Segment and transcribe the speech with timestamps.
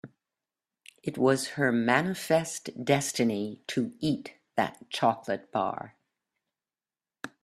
[1.03, 5.95] It was her manifest destiny to eat that chocolate bar.